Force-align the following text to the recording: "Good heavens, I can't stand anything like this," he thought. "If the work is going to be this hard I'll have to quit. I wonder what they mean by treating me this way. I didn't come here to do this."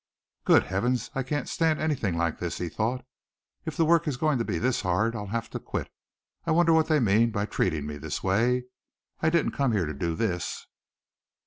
"Good 0.45 0.63
heavens, 0.63 1.11
I 1.13 1.21
can't 1.21 1.47
stand 1.47 1.79
anything 1.79 2.17
like 2.17 2.39
this," 2.39 2.57
he 2.57 2.69
thought. 2.69 3.05
"If 3.65 3.77
the 3.77 3.85
work 3.85 4.07
is 4.07 4.17
going 4.17 4.39
to 4.39 4.43
be 4.43 4.57
this 4.57 4.81
hard 4.81 5.15
I'll 5.15 5.27
have 5.27 5.47
to 5.51 5.59
quit. 5.59 5.91
I 6.43 6.49
wonder 6.49 6.73
what 6.73 6.87
they 6.87 6.99
mean 6.99 7.29
by 7.29 7.45
treating 7.45 7.85
me 7.85 7.97
this 7.99 8.23
way. 8.23 8.63
I 9.21 9.29
didn't 9.29 9.51
come 9.51 9.73
here 9.73 9.85
to 9.85 9.93
do 9.93 10.15
this." 10.15 10.65